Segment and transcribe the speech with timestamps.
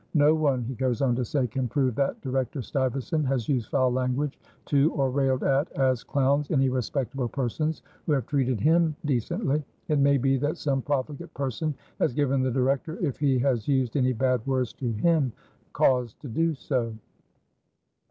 [0.15, 3.91] "No one," he goes on to say, "can prove that Director Stuyvesant has used foul
[3.91, 9.63] language to or railed at as clowns any respectable persons who have treated him decently.
[9.89, 13.95] It may be that some profligate person has given the Director, if he has used
[13.95, 15.33] any bad words to him,
[15.71, 16.95] cause to do so."